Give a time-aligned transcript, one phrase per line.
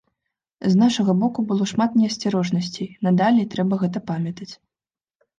[0.71, 4.49] З нашага боку было шмат неасцярожнасцей, надалей трэба гэта памятаць.